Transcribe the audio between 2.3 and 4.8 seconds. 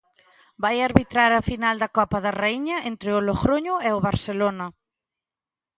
Raíña entre o Logroño e o Barcelona.